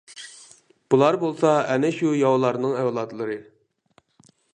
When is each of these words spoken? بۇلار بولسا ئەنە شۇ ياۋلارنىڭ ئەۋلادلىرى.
بۇلار 0.93 1.17
بولسا 1.23 1.51
ئەنە 1.73 1.91
شۇ 1.97 2.13
ياۋلارنىڭ 2.21 2.73
ئەۋلادلىرى. 2.79 3.37